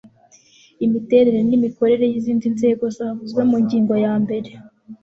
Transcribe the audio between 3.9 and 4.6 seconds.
ya mbere